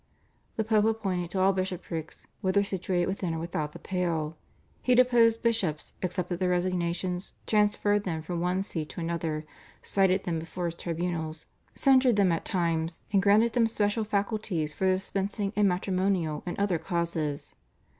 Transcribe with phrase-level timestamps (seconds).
[0.55, 4.35] The Pope appointed to all bishoprics whether situated within or without the Pale;
[4.81, 9.45] he deposed bishops, accepted their resignations, transferred them from one See to another,
[9.83, 11.45] cited them before his tribunals,
[11.75, 16.79] censured them at times, and granted them special faculties for dispensing in matrimonial and other
[16.79, 17.53] causes.